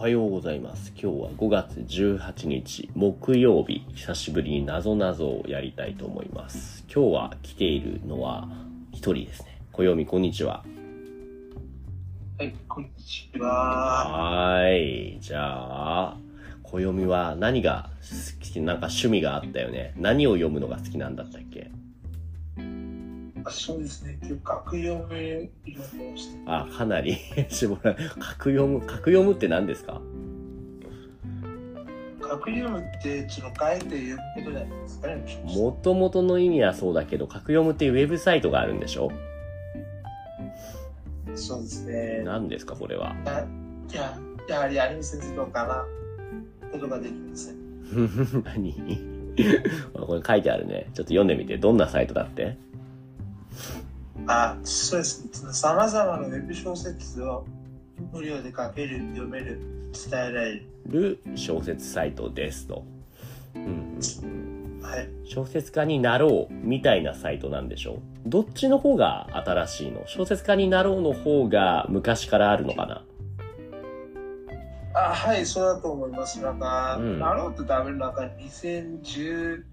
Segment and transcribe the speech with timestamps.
[0.00, 0.94] はようございます。
[0.98, 6.86] 今日は5月18日木曜日、久しぶりになぞなぞをやりたいと思います。
[6.90, 8.48] 今日は来ているのは
[8.92, 9.60] 一人ですね。
[9.72, 10.64] 暦こんにちは。
[12.38, 13.46] はい、こんにちは。
[13.46, 15.20] はーい。
[15.20, 16.16] じゃあ、
[16.62, 19.92] 暦は何が好き、なんか趣味があったよね。
[19.98, 21.70] 何を読むのが好きなんだったっけ？
[23.50, 26.60] あそうですね、今日格読み読みました。
[26.60, 27.16] あ、かなり
[27.50, 30.00] 絞ら格読む、格読むって何ですか？
[32.20, 35.24] 格読むって、その書いて読むことじゃないですかね。
[35.56, 39.10] もともとの意味はそうだけど、格読むっていうウェブサイトがあるんでしょ？
[41.34, 42.22] そうですね。
[42.24, 43.16] 何ですかこれは？
[43.92, 44.16] や、
[44.48, 45.84] やはりアニメ先生とかな
[46.70, 47.56] ことができません。
[48.44, 48.74] 何？
[50.06, 50.86] これ書いてあるね。
[50.94, 51.58] ちょっと読んでみて。
[51.58, 52.56] どんなサイトだって？
[54.32, 55.52] あ、そうですね。
[55.52, 57.44] さまざまなウェブ小説を
[58.12, 59.60] 無料で書ける、読める、
[59.92, 60.66] 伝えられる。
[60.86, 62.84] る小説サイトですと。
[63.54, 65.08] うんうんはい。
[65.24, 70.02] 小説家になろうみたいなサイトなんでしょどっちの方が新しいの？
[70.06, 73.04] 小説家になろうの方が昔からあるのかな？
[74.94, 76.40] あ、はい、そうだと思います。
[76.40, 79.64] なんか、うんなろうと多分なんか2010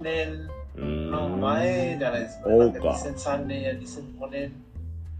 [0.00, 0.48] 年
[0.84, 1.40] のん。
[1.40, 2.44] 前じゃないですか。
[2.48, 4.52] そうかなんか2003年や2005年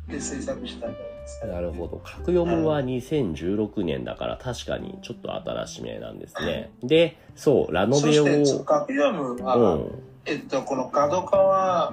[0.09, 1.47] で制作したんじゃないですか。
[1.47, 2.01] なるほど。
[2.05, 6.71] 格読むは2016年だから確かにちょっと新しめなんですね。
[6.83, 8.25] で、そう、ラノベを。
[8.25, 10.03] そして、そう格読むは、うん。
[10.25, 11.93] えっと、この角川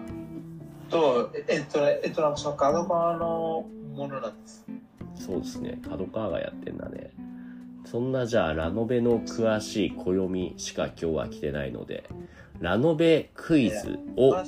[0.89, 4.65] と、えっと、えっと、なんかその角川のものなんです。
[5.15, 5.79] そうですね。
[5.87, 7.11] 角川がやってんだね。
[7.85, 12.09] そんなじゃあ、ラノベの詳しい暦しか今日は来てないので、
[12.59, 14.35] ラノベクイズを。
[14.35, 14.45] 出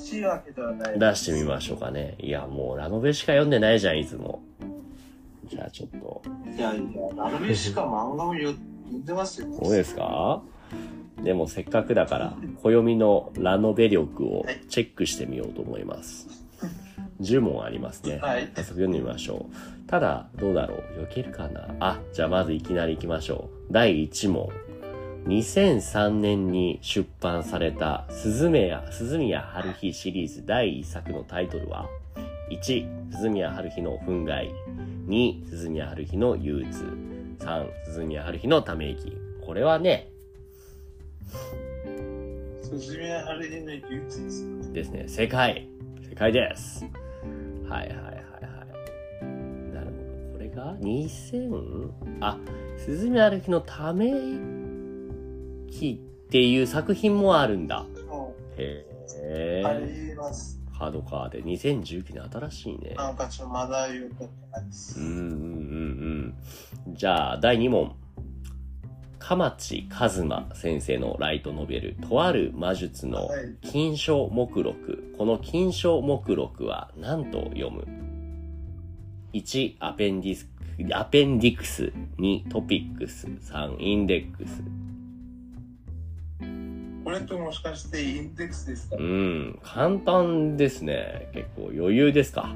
[1.15, 2.15] してみましょうかね。
[2.19, 4.41] いや、もうラノベしか読んでないじゃん、いつも。
[5.45, 6.23] じゃあちょっと。
[6.57, 6.83] いやいや、
[7.15, 9.47] ラノベしか漫画も読んでますよ。
[9.61, 10.41] そうですか？
[11.21, 16.44] でもせっかくだから、暦のラノベ力をチェックしてみようと思います。
[17.21, 18.19] 10問ありますね。
[18.19, 19.89] はい早速読んでみましょう。
[19.89, 21.03] ただ、どうだろう？
[21.03, 21.67] 避けるかな？
[21.79, 23.73] あ、じゃあまずいきなり行きましょう。
[23.73, 24.49] 第1問。
[25.25, 31.89] 2003年に出版された鈴宮、鈴宮春日シリーズ第1作のタイトルは
[32.51, 34.51] ?1、鈴宮春日の憤慨。
[35.07, 36.83] 2、鈴宮春日の憂鬱。
[37.39, 39.17] 3、鈴宮春日のため息。
[39.43, 40.09] これはね、
[42.61, 44.73] 鈴宮春日の憂鬱です。
[44.73, 45.67] ですね、正解。
[46.07, 46.85] 正解です。
[47.69, 49.73] はいはいはいはい。
[49.73, 50.33] なるほど。
[50.33, 51.89] これが 2000?
[52.21, 52.37] あ、
[52.77, 54.11] 鈴宮春日のため
[55.69, 57.85] 息っていう作品もあるんだ。
[58.07, 58.85] もへ
[59.63, 60.09] う、あえ。
[60.09, 60.59] ります。
[60.77, 62.95] カードカーで2019年新しいね。
[62.97, 64.99] なんかちょっとまだよくわかってないです。
[64.99, 66.35] うんうんうん
[66.87, 66.93] うん。
[66.95, 67.95] じゃあ、第2問。
[69.27, 75.15] 鎌地一馬先生のライトノベル、とある魔術のはい金賞目録。
[75.17, 77.87] この金賞目録は何と読む
[79.33, 80.47] ?1、アペンディス、
[80.93, 81.91] アペンディクス。
[82.19, 83.25] 2、トピックス。
[83.25, 84.61] 3、インデックス。
[87.03, 91.29] これともしかしてインデックスですか、うん、簡単ですね。
[91.33, 92.53] 結構余裕ですか？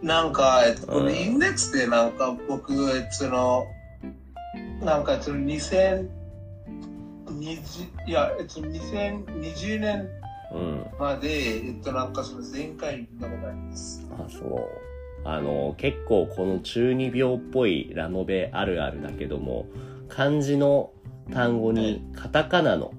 [0.00, 2.72] なんか、えっと、こうんのインデックスでなんか僕、
[3.12, 3.66] その、
[4.84, 6.08] なんかその2020、
[8.06, 10.08] いや、えっと、2020年
[10.52, 10.86] うん。
[10.98, 14.04] まで、えっと、なんかその前回見たことあります。
[14.18, 14.48] あ、そう。
[15.24, 19.66] あの、結構この中二病っぽいラノベあるあるだけども、
[20.08, 20.90] 漢字の
[21.32, 22.92] 単語にカタカナの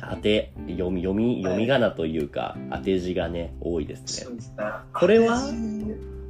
[0.00, 4.06] 当て、読み、読み、読み仮名というか、当て字がね、多いですね。
[4.26, 4.64] そうですね。
[4.94, 5.38] これは？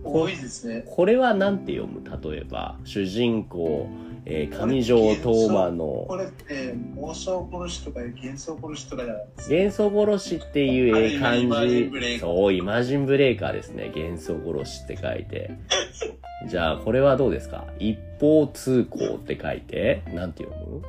[0.04, 0.82] 多いですね。
[0.86, 2.02] これはなんて読む？
[2.04, 3.86] 例えば、主人公、
[4.24, 9.54] えー上条東馬のこれって妄想殺しとか幻想殺しとかじゃないですか。
[9.54, 11.38] 幻想殺しっていうえー漢
[11.68, 13.90] 字、そう、イマジンブレーカーですね。
[13.94, 15.50] 幻想殺しって書いて。
[16.48, 17.66] じゃあ、これはどうですか？
[17.78, 20.82] 一方通行って書いて、なんて読む？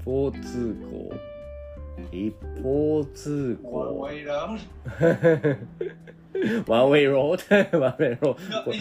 [0.00, 1.31] 一方通行。
[2.10, 4.00] 一方通行。
[6.66, 7.80] One way road.
[7.80, 8.72] One way road？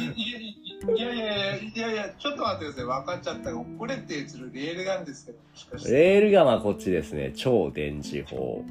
[0.94, 2.86] いやいやいやいやいやちょっと待ってください。
[2.86, 3.54] 分かっちゃった。
[3.54, 5.38] これってそのレールガンですけど。
[5.90, 7.34] レールガンはこっちですね。
[7.36, 8.64] 超電磁砲。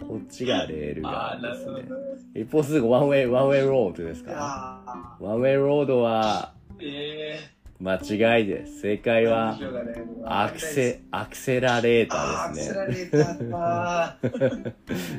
[0.00, 1.36] こっちがレールガ。
[1.38, 1.84] ンですね。
[2.42, 4.32] 一方通行、 one way、one way road ですか？
[4.86, 7.40] あ one way road はーえ
[7.80, 8.80] 間違いです。
[8.82, 9.58] 正解ー、は
[10.26, 12.74] アクセ、アクセラレータあー、ですね。
[12.74, 14.16] セラレーターか。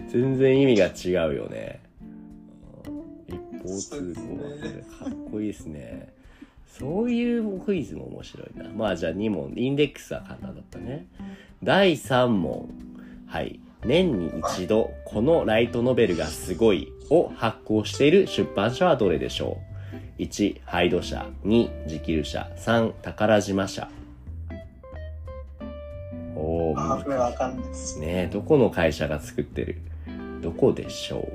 [0.10, 1.81] 全然意味が違うよね。
[3.28, 5.10] 一方交通項学。
[5.12, 6.13] かっこいいですね。
[6.68, 8.69] そういうクイズも面白いな。
[8.69, 9.54] まあじゃあ2問。
[9.56, 11.08] インデックスは簡単だったね。
[11.63, 12.69] 第3問。
[13.25, 13.60] はい。
[13.84, 19.71] 年に一度、このライトノベルがすごいを発行している出版社はどれでしょう？
[20.22, 21.26] ?1、ハイド社。
[21.46, 22.50] 2、ジキル社。
[22.58, 23.90] 3、宝島社。
[26.36, 28.00] おあ、ー、これわかんないです。
[28.00, 29.82] ねどこの会社が作ってる？
[30.42, 31.28] どこでしょ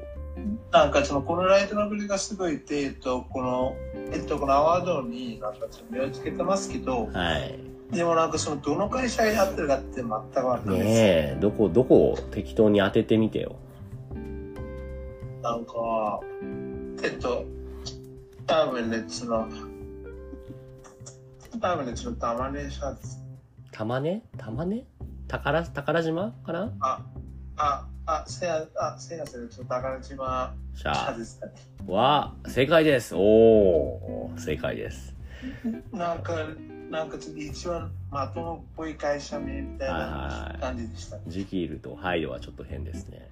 [0.73, 3.77] なんかその、このライトノベルがすごいって、えっと、この、
[4.13, 7.59] えっと、このアワードになんかちょっと目をつけてますけどう、はい。
[7.93, 10.89] でもなんかその、どの会社がやってるかって全くわかんないです。
[10.89, 10.95] ね
[11.37, 13.57] え、どこ、どこを適当に当ててみてよ。
[15.43, 16.21] なんか、
[17.05, 17.45] えっと、
[18.47, 19.49] 多分ね、その、
[21.61, 23.17] 多分ね、その、たまねシャツ。
[23.73, 24.23] 玉ね？
[24.39, 24.87] 玉ね？
[25.29, 26.33] 宝、宝島？
[26.45, 26.73] かな？
[26.81, 27.03] あ、
[27.57, 31.53] あ、あ、せや、あ、せやせや、ちょっと宝島じシャゃツですかね。
[31.89, 33.15] あ、は、正解です。
[33.17, 35.15] おー、正解です。
[35.93, 36.35] なんか、
[36.91, 41.19] なんかちょっと一番まともっぽい会社名みたいはいなはい感じでした。
[41.27, 43.29] ジキールとハイドはちょっと変ですね。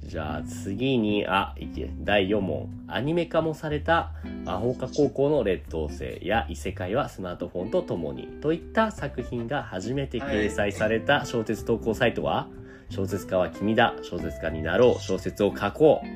[0.00, 2.68] じゃあ次に、あ、いけ、第4問。
[2.88, 4.12] アニメ化もされた
[4.44, 12.48] 魔法科高校の劣等生や異世界はスマートフォンと共にといった作品が初めて掲載された小説投稿サイトは、
[12.88, 16.08] 小説家は君だ、小説家になろう、小説を書こう。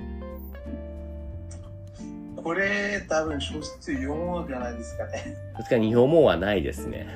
[2.42, 5.36] これ、多分小説読もうじゃないですかね。
[5.56, 7.06] 確かに日本語はないですね。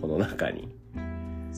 [0.00, 0.76] この中に。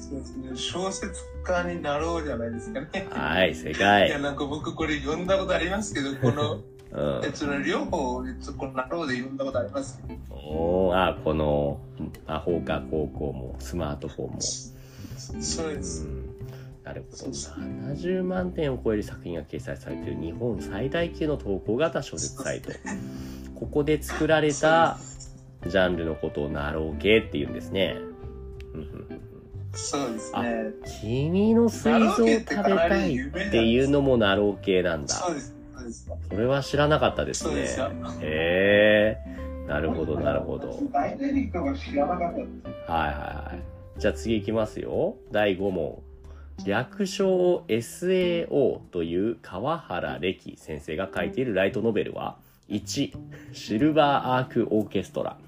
[0.02, 0.56] そうですね。
[0.56, 3.06] 小説家になろうじゃないですかね。
[3.10, 4.18] はい、正い解や、。
[4.18, 7.30] なんか僕これ読んだことありますけど、この、うんえ。
[7.34, 10.00] その両方、えっと、このなろうで読んだことあります？
[10.06, 10.34] けど。
[10.34, 11.80] おーあ、この
[12.26, 14.40] 魔法科高校もスマートフォンも。
[14.40, 16.04] そうです。
[16.04, 16.24] うん
[16.84, 17.16] なるほど。
[17.18, 22.70] そうそう70万点を超える作品が掲載されている日本最大級の投稿型小説サイト。
[23.56, 24.98] ここで作られた
[25.66, 27.98] ジャンルのことをなろう系って言うんですね。
[29.78, 30.64] そうですね。
[31.00, 35.14] 君の膵臓を食べたいっていうのもなろう系なんだ。
[35.14, 35.54] そうです。
[35.74, 36.10] そうです。
[36.28, 37.90] それは知らなかったですねそうですよ。
[38.20, 39.66] へえ。
[39.68, 40.78] なるほど、なるほど。
[40.92, 42.90] 大体の人が知らなかったです。
[42.90, 44.00] はいはいはい。
[44.00, 45.16] じゃあ次いきますよ。
[45.30, 46.02] 第5問。
[46.66, 52.36] 略称 SAO という川原歴先生が書いているライトノベルは、
[52.68, 53.12] 1、
[53.52, 55.38] シルバーアークオーケストラ。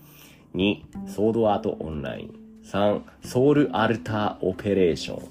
[0.55, 2.40] 2、ソードアートオンライン。
[2.71, 5.29] 3、ソウルアルターオペレーション。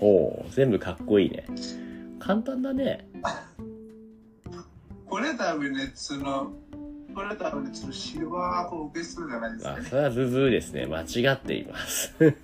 [0.00, 1.46] ほう、全部かっこいいね。
[2.18, 3.06] 簡単だね。
[5.06, 6.50] これ多分ね、その、
[7.14, 9.84] これ多分ね、そのシルバーーケストラじゃないですかあ、ね。
[9.84, 10.86] それはズズーですね。
[10.86, 12.14] 間違っています。
[12.18, 12.34] 間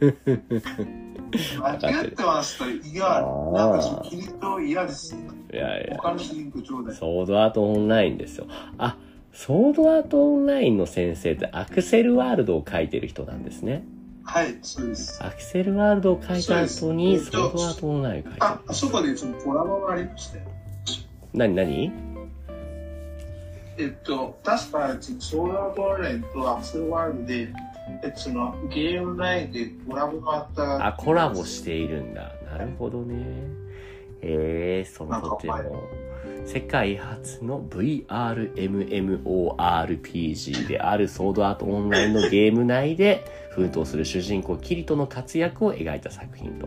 [1.90, 5.16] 違ってますと、いや、あーなんかそのキリスト嫌です。
[5.52, 5.96] いやいや。
[5.96, 6.94] 他の主人公ちょうだい。
[6.94, 8.46] ソードアートオンラインですよ。
[8.78, 8.96] あ、
[9.32, 13.82] ソードアートオンラインの先生ってアクセルワールドを書いてる人なんですね。
[14.28, 15.24] はい、そうです。
[15.24, 18.60] アクセルワールドを書いた後にソそうですードアートオンラインを書いてるあ、。
[18.66, 20.44] あそこでそのコラボがありましたよ。
[21.32, 21.90] なになに
[23.78, 25.94] えっと、確か、ソーラーボ
[26.34, 27.48] とアクセルワールドで、
[28.02, 28.12] え
[28.68, 30.86] ゲーム内でコラボがあった。
[30.88, 32.34] あ、コラボしているんだ。
[32.50, 33.14] なるほどね。
[34.20, 35.54] えー、そのとても、
[36.50, 38.06] 世界初の VRMMORPG
[40.66, 46.66] であるソードアートオンラインのゲーム内で奮闘する主人公キリトの活躍を描いた作品と。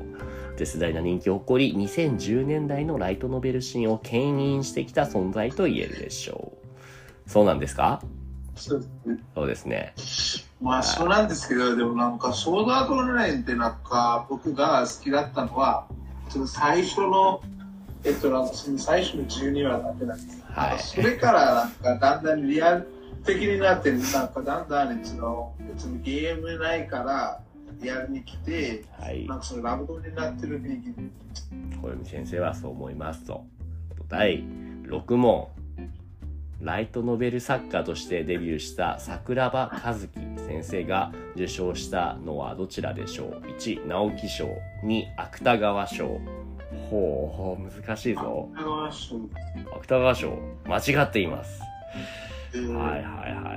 [0.56, 6.52] 絶大な人気を誇り、2010年代のライトノベルシーンを牽引してきた存在と言えるでしょ
[7.26, 7.30] う。
[7.30, 8.04] そうなんですか？
[8.54, 9.18] そうですね。
[9.34, 9.96] そうですね。
[10.62, 15.88] まあ、そうなんですけど、でもなんか、ソードアートオンラインってなんか、僕が好きだったのは、
[16.30, 17.42] その最初の、
[18.04, 20.44] えっと、最初の12話だけなんです。
[20.50, 22.88] はいそれからなんか、だんだんリアル
[23.26, 27.40] 的になって、なんかだんだん、その、そのゲーム内から
[27.82, 29.28] リアルに来て、はい。
[29.28, 30.96] なんかそのラブコメになってる雰囲気
[31.82, 33.46] 小読先生はそう思いますと。
[34.08, 34.44] 第
[34.84, 35.48] 6問。
[36.60, 40.10] ライトノベル作家としてデビューした桜庭和樹
[40.46, 44.48] 先生が受賞したのはどちらでしょう ?1、直木賞。
[44.84, 46.22] 2、芥川賞。
[46.92, 48.50] ほう、難しいぞ。
[49.78, 50.38] 芥川賞。
[50.66, 51.62] 間違っています。
[51.62, 53.04] はいはいはい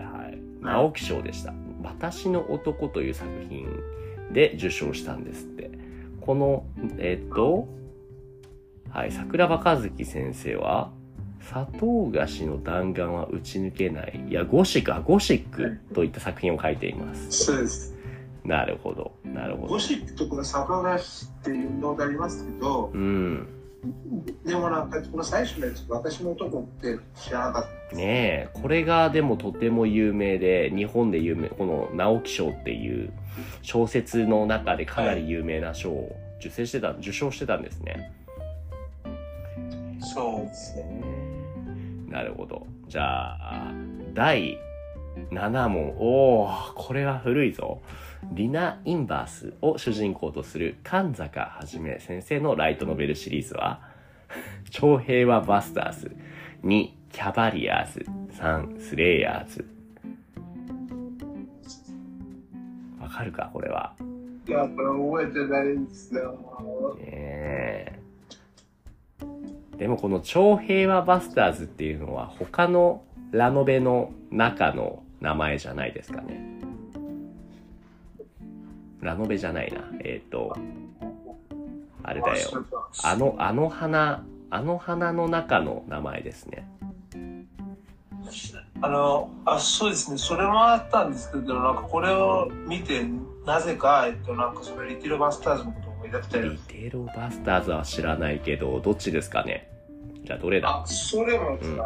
[0.05, 0.39] はい。
[0.61, 1.53] 直木賞でした。
[1.83, 3.67] 私の男という作品
[4.33, 5.71] で受賞したんですって。
[6.21, 6.65] この、
[6.99, 7.67] えっと、
[8.91, 10.93] はい、桜庭和樹先生は、
[11.41, 14.25] 砂糖菓子の弾丸は打ち抜けない。
[14.31, 17.31] いや、ゴシック、あ、ゴシックといった作品を書いています。
[17.31, 17.94] そうです。
[18.45, 19.79] なるほど、なるほどゴ。
[19.79, 23.49] シックとこのサバガシっていうのがありますけど、うん。
[24.45, 27.97] でもなんか、この最初のやつ、私の男って知らなかった。
[27.97, 33.13] ねえ、これがでもとても有名で、日本で有名、この直木賞っていう
[33.63, 38.13] 小説の中でかなり有名な賞を受賞してた、受賞してたんですね。
[40.01, 41.03] そうですね。
[42.09, 42.67] なるほど。
[42.89, 43.73] じゃあ、
[44.13, 44.59] 第
[45.31, 45.95] 7問。
[45.99, 47.81] おー、これは古いぞ。
[48.33, 53.81] リナ・インバースを主人公とする神坂はじめ先生のライトノベルシリーズは、
[54.71, 56.17] 長平和バスターズ、
[56.63, 59.65] 2、キャバリアーズ、3、スレイヤーズ。
[63.01, 63.95] わかるかこれは。
[64.49, 66.97] いや、これ覚えてないんですよ。
[66.99, 67.99] ねえ
[69.77, 73.03] でもこの超平和バスターズっていうのは他の
[73.33, 76.41] ラノベの中の名前じゃないですかね。
[79.05, 79.83] ラノベじゃないな。
[80.01, 80.57] えっ、と、
[82.03, 82.49] あれだよ。
[83.05, 86.69] あの、あの花、あの花の中の名前ですね。
[88.81, 90.19] あの、あ、そうですね。
[90.19, 93.05] それもあったんですけど、なんかこれを見て、
[93.47, 96.59] なぜか、えっと、なんかそのリティルバスターズのことを思い出したリり。
[96.69, 99.71] テロバスターズは知らないけど、どっちですかね？
[100.25, 100.83] じゃあどれだ？
[100.83, 101.77] あ、それもです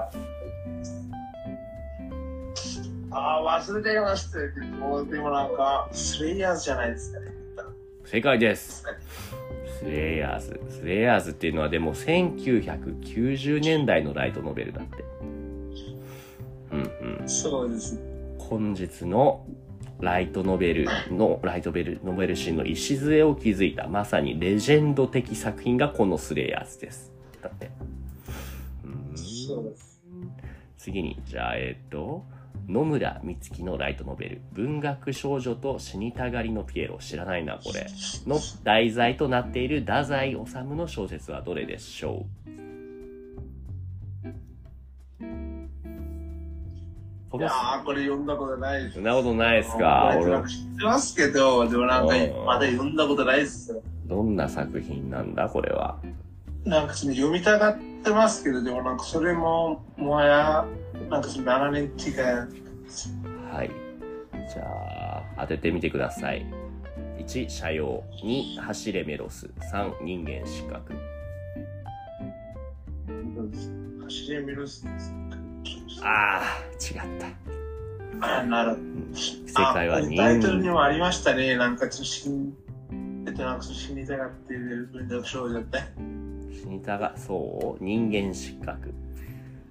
[3.10, 3.38] か。
[3.38, 7.38] あー、忘れていましたけど、でもなんか、スレイヤーズじゃないですかね。
[8.04, 8.84] 正解です。
[9.78, 10.60] スレイヤーズ。
[10.70, 15.04] スレイヤーズっていうのはでも1990年代のライトノベルだって。
[16.72, 17.28] うんうん。
[17.28, 18.00] そうです。
[18.38, 19.44] 本日の
[20.00, 27.12] ライトノベルの、ライトベル、ノベル誌の礎を築いた、まさにレジェンド的作品がこのスレイヤーズです。
[27.42, 27.70] だって。
[28.84, 30.00] うーんそうです。
[30.78, 32.24] 次に、じゃあ、えっ、と、
[32.68, 37.86] 野村美月のライトノベル、文学少女と死にたがりのピエロ、知らないな、これ。
[38.26, 40.38] の題材となっている太宰治
[40.76, 42.26] の小説はどれでしょ
[47.32, 47.36] う？
[47.38, 48.94] いやー、これ読んだことないです。
[48.96, 50.14] そんなことないですか？
[50.20, 53.82] 俺知ってますけど、でもなんかうんまだ読んだことないですよ。
[54.04, 55.98] どんな作品なんだこれは？
[56.66, 60.66] なんかその読みたがってますけど、でもなんかそれも、もはや、
[61.10, 62.14] なんかその7年違い。
[63.52, 63.70] はい。
[64.52, 66.46] じゃあ、当ててみてください。
[67.18, 68.02] 1、社用。
[68.22, 69.50] 2、走れメロス。
[69.72, 70.92] 3、人間失格。
[74.04, 74.86] 走り見るっす。
[76.02, 77.20] あー、違っ
[78.20, 78.38] た。
[78.40, 78.78] あ、なる。
[79.14, 81.56] 正解はあ人タイトルにもありましたね。
[81.56, 82.54] なんかちょっと死に、
[83.26, 85.78] えっと、なんかその死にたがっている文学少女って。
[86.52, 88.92] 死にたが、そう人間失格。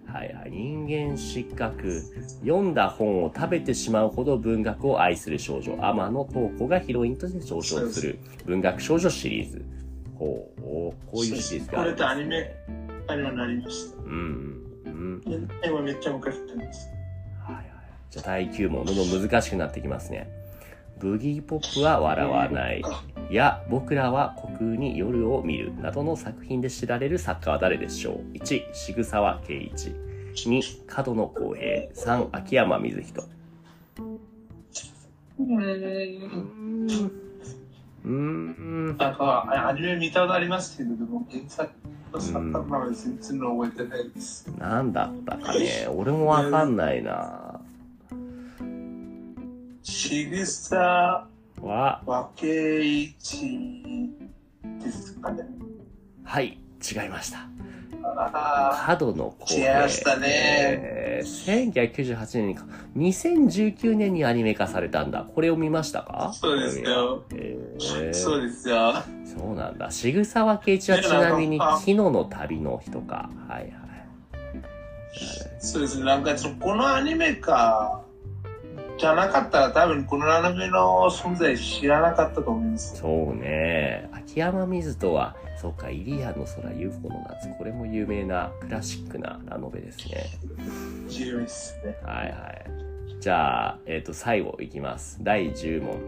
[0.08, 0.52] はいはい。
[0.52, 2.02] 人間失格。
[2.42, 9.66] 読んだ本を食べてしまうほど文学を愛する少女、天野東子がヒロインとして上昇する文学少女シリーズ。
[10.16, 12.56] ほう、こういうシリーズがこれあるんですねとアニメ、
[13.08, 13.98] アニメになりました。
[14.04, 14.64] うん。
[14.86, 15.22] うん。
[15.22, 16.90] で今めっちゃ昔ってます。
[17.46, 17.66] はいはい。
[18.10, 20.30] じゃあ第9問、どんどん難しくなってきますね。
[21.00, 22.82] ブギーポップは笑わない。
[23.30, 25.74] や、僕らは虚空に夜を見る。
[25.82, 29.92] などの作品で知られる作家は誰でしょう ?1、渋沢圭一。
[30.34, 31.88] 2、角野公平。
[31.94, 33.24] 3、秋山水人。
[35.40, 37.12] うーん。
[38.06, 38.98] うーん。
[38.98, 41.72] なんか、あアニメ見たことありますけど、でも原作
[42.14, 44.48] の作家の名前全然覚えてないです。
[44.58, 45.88] なんだったかね。
[45.94, 47.47] 俺もわかんないな
[49.90, 51.26] しぐさ
[51.62, 53.40] は、わけいち
[54.84, 55.46] ですかね。
[56.26, 57.48] はい、違いました。
[58.04, 62.66] あ角野公違いましたねえー1998年にか、
[62.98, 65.24] 2019年にアニメ化されたんだ。
[65.24, 66.34] これを見ましたか？
[66.34, 67.24] そうですよ。
[67.34, 68.94] えあ、ーそうですよ。
[69.26, 69.90] そうなんだ。
[69.90, 73.30] 渋沢圭一はちなみに昨日の旅の人か。
[73.48, 73.72] はいはい。
[75.60, 76.04] そうですね。
[76.04, 78.02] なんかその、このアニメか、
[78.98, 82.98] じゃなかったら多分このアニメの存在知らなかったと思います。
[82.98, 84.10] そうね。
[84.12, 87.50] 秋山水人は、そうか、イリアの空 UFO の夏。
[87.58, 90.26] これも有名なクラシックなラノベですね。
[91.08, 91.96] 重要ですね。
[92.04, 92.72] はいはい。
[93.20, 95.20] じゃあ、えっ、と、最後いきます。
[95.22, 96.00] 第10問。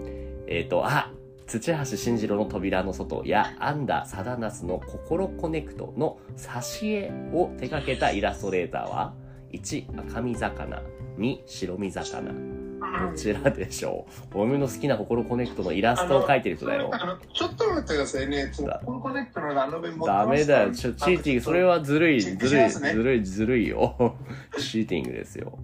[0.48, 1.12] えっ、と、あ
[1.46, 9.14] 土橋慎次郎の扉の外や、安田貞夏の心コネクトの挿絵を手掛けたイラストレーターは、
[9.52, 10.82] 1、赤身魚、
[11.18, 12.59] 2、白身魚。
[13.12, 16.92] どちらでしょう俺の好きなココロコネクトのイラストを描いてる人だよ。
[17.34, 18.50] ちょっと待ってくださいね。
[18.52, 20.72] そのだコネクトのラノベ持ダメだよ。
[20.72, 24.16] ちょ、 cheating、それはずるい、ずるい、ずるい、ずるいよ。
[24.58, 25.58] Cheating ですよ。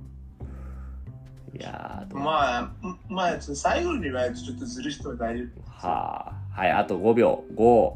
[1.58, 2.72] いやまあ、
[3.08, 5.88] まあ、最後にはちょっとずるい人は大丈夫。
[5.88, 6.62] はあ。
[6.62, 7.44] はい、あと5秒。
[7.56, 7.94] 5、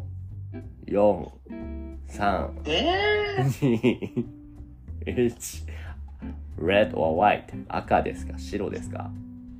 [0.87, 1.27] 4、
[2.09, 4.25] 3、え2、
[5.05, 5.67] 1。
[6.59, 7.43] Red or white?
[7.67, 8.37] 赤ですか？
[8.37, 9.09] 白ですか？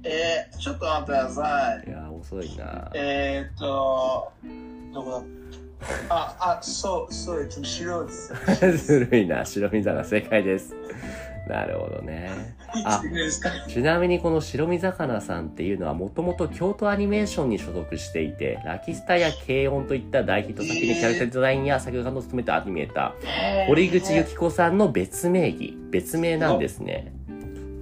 [0.03, 1.87] ー、えー、ちょっと待ってください。
[1.87, 2.89] いやー、遅いな。
[2.93, 4.31] えーっと、
[4.93, 6.15] どこだ？
[6.15, 8.33] あ、あ、そう、そう、えっと、白です。
[8.85, 9.45] ずるいな。
[9.45, 10.75] 白身魚正解です。
[11.47, 12.29] なるほどね。
[12.85, 13.01] あ
[13.67, 27.13] ちなみにこの白身魚さんっていうのはもともと京都アニメーションに所属していて、ラキスタや軽音といった大ヒット作品にキャラクターデザインや作画を務めたアニメーター、堀口由紀子さんの別名義、別名なんですね。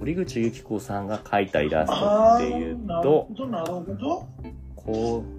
[0.00, 4.26] 堀口由紀子さんが描いたイラストあっていうーなるとほ、ど、なるほど。
[4.76, 5.38] こう、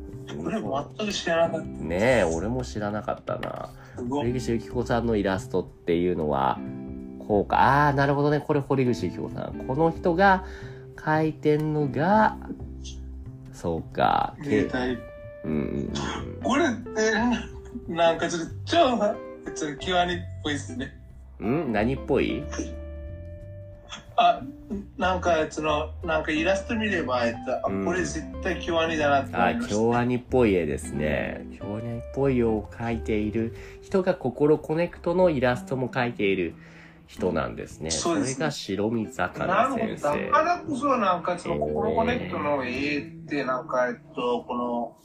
[0.98, 3.70] 全く知らなかっねえ、俺も知らなかったな。
[4.10, 6.60] 堀口由紀子さんのイラストっていうのは、
[7.30, 7.58] こうか。
[7.60, 8.40] ああー、なるほどね。
[8.40, 9.54] これ堀口由紀子さん。
[9.68, 10.46] この人が
[10.96, 12.38] 描いてんのが、
[13.54, 14.34] そうか。
[14.44, 15.00] け携帯
[15.44, 16.42] うんうんうん。
[16.44, 18.78] これって、なんかちょっと超、
[19.54, 20.92] ちょっと極みっぽいですね。
[21.40, 21.72] ん？
[21.72, 22.44] 何っぽい？
[24.18, 24.42] あ、
[24.98, 29.76] なんか、その、なんかイラスト見れば、えっと、あうんこれ絶対京アニだなって思いました。
[29.76, 31.46] 京アニっぽい絵ですね。
[31.60, 36.56] 京アニっぽい絵を描いている人がココロコネクトのイラストも描いている
[37.10, 37.90] 人なんですね。
[37.90, 38.35] そうです。
[38.35, 39.04] それが白身魚先生。
[39.06, 40.02] なるほど。
[40.02, 44.96] だからこそ、なんか、その、ココロコネクトの絵って、なんか、えっと、この、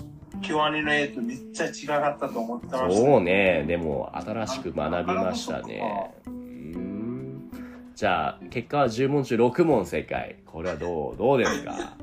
[0.42, 2.90] 極みの絵とめっちゃ違かったと思ってました。
[2.92, 3.64] そうね。
[3.66, 6.12] でも、新しく学びましたね。
[6.26, 7.50] うーん
[7.94, 10.36] じゃあ、結果は10問中6問正解。
[10.44, 11.96] これはどう、どうですか？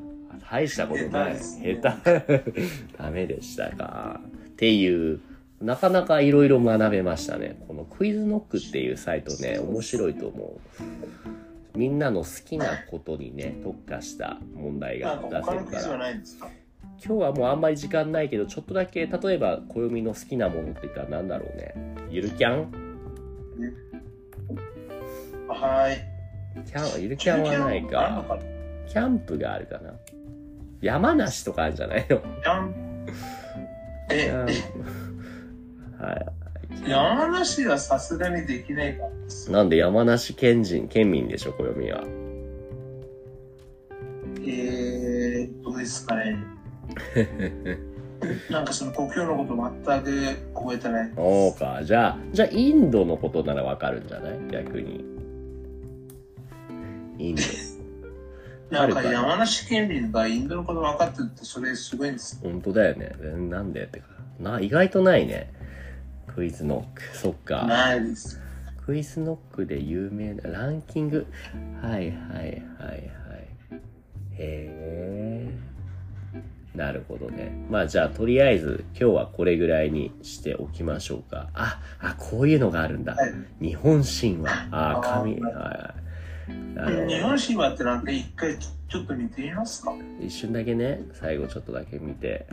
[0.49, 1.35] 大したことない。
[1.37, 2.43] 下手。
[2.97, 4.19] ダメでしたか？
[4.47, 5.19] っていう、
[5.61, 7.63] なかなかいろいろ学べましたね。
[7.67, 10.59] このクイズノックっていうサイトね、面白いと思
[11.73, 11.77] う。
[11.77, 16.11] みんなの好きなことにね、特化した問題が出せるから。
[17.03, 21.73] 今日はもうあんまり時間ないけど、ちょっとだけ、例えば、暦の好きなものって言ったら何だろうね。
[22.09, 22.71] ゆるキャン？
[25.47, 25.97] はい。
[26.67, 28.37] キャン、ゆるキャンはないか。
[28.87, 29.93] キャンプがあるかな。
[30.81, 32.17] 山梨とかあるんじゃないの？
[32.19, 32.73] キャン
[34.09, 34.53] キえ、ャンえ
[36.01, 36.89] はい。
[36.89, 39.51] 山梨はさすがにできないからです。
[39.51, 42.03] なんで山梨県人、県民でしょ、暦は。
[44.43, 46.37] えー、どうですかね。
[48.49, 51.11] なんかその故郷のこと全く覚えてない。
[51.15, 51.81] そうか。
[51.83, 54.39] じゃあ、じゃあインドのことならわかるんじゃない？
[54.51, 55.03] 逆に。
[57.17, 57.41] インド。
[58.77, 62.39] なんか山梨県民がインドのこと分かってるってそれすごいんです。
[62.41, 63.11] 本当だよね。
[63.21, 63.83] えなんで？
[63.83, 64.05] ってか。
[64.39, 65.51] な、意外とないね。
[66.27, 67.17] クイズノック。
[67.17, 67.65] そっか。
[67.65, 68.39] ないです。
[68.85, 71.27] クイズノックで有名なランキング？
[71.81, 72.61] はいはいはいはい。
[74.37, 75.49] へえ。
[76.75, 77.51] なるほどね。
[77.69, 81.49] まあじゃあとりあえず今日はこれぐらいにしておきましょうか。
[81.53, 83.13] あ、あ、こういうのがあるんだ。
[83.13, 84.49] はい日本神話。
[84.71, 86.00] あ、あー神、はい。
[86.75, 89.93] なるほど日本神話ってなんか一回ちょっと見てみますか？
[90.19, 92.45] 一瞬だけね、最後ちょっとだけ見て。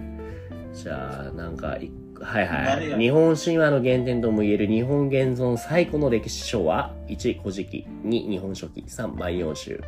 [0.73, 2.99] じゃあ、なんかい、はいはい。
[2.99, 9.81] 日本神話の原点ともいえる日本現存最古の歴史書は、1、古事記、2、日本書紀、3、万葉集。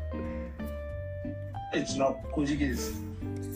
[1.75, 3.10] え、ちの古事記です。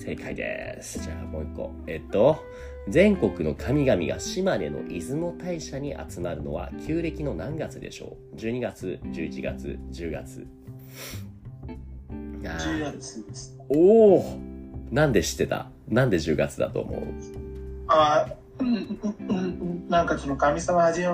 [0.05, 0.99] 正解です。
[0.99, 1.73] じゃあもう一個。
[1.87, 2.45] えっと、
[2.88, 10.47] 全国の神々が島根の出雲大社に集まるのは旧暦の何月でしょう ?12 月、11月、10月。
[11.69, 13.59] あー10月です。
[13.71, 14.38] おお
[14.90, 15.71] なんで知ってた？
[15.88, 17.01] なんで10月だと思う？
[17.88, 18.27] あ
[18.59, 21.09] うんうんうんなんかその神様始め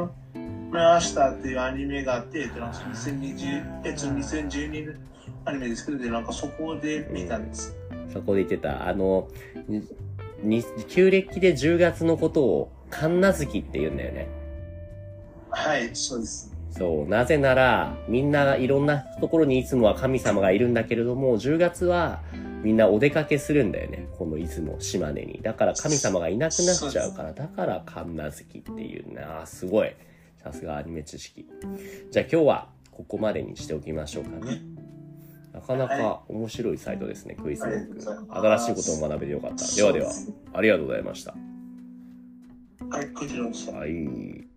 [0.72, 5.00] ましたっていうアニメがあって、えっと、なんか2020えっと2012年
[5.44, 7.80] アニメですけど、でなんかそこで見たんです。
[8.12, 9.29] そこで言ってた、あの、
[10.88, 14.29] 旧暦で10月のことを神無月って言うんだよね。
[15.51, 16.51] はい、そうです。
[16.70, 17.09] そう。
[17.09, 22.23] なぜなら、みんないろんなところにいつもは神様がいるんだけれども、10月は
[22.62, 24.09] みんなお出かけするんだよね。
[24.18, 25.40] この出雲、島根に。
[25.42, 29.46] だから神様がいなくなっちゃうから、だから神無月っていうな。
[29.46, 29.92] すごい。
[30.42, 31.46] さすがアニメ知識。
[32.11, 34.62] じゃあ今日はここまでにしておきましょうかね。
[35.52, 38.00] なかなか面白いサイトですね、クイズノック。
[38.34, 39.66] 新しいことを学べてよかった。
[39.74, 40.12] ではでは、
[40.52, 41.34] ありがとうございました。
[42.88, 43.72] はい、こちらこそ。
[43.72, 44.50] はい。